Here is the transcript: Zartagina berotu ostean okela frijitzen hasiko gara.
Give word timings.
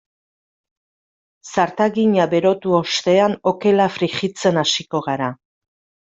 Zartagina 1.49 2.25
berotu 2.31 2.73
ostean 2.77 3.35
okela 3.51 3.87
frijitzen 3.99 4.57
hasiko 4.63 5.03
gara. 5.09 5.29